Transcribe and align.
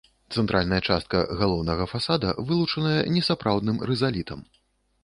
Цэнтральная 0.35 0.79
частка 0.95 1.21
галоўнага 1.41 1.87
фасада 1.93 2.33
вылучаная 2.49 2.99
несапраўдным 3.19 3.77
рызалітам. 3.93 4.39